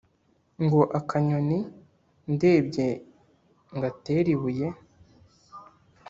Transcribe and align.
ngo 0.63 0.79
akanyoni 0.99 1.59
ndebye 2.33 2.87
ngatere 3.77 4.27
ibuye 4.35 4.67